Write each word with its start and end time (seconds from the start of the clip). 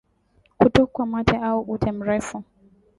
Kutokwa 0.57 1.05
mate 1.05 1.37
au 1.37 1.61
ute 1.67 1.91
mrefu 1.91 2.43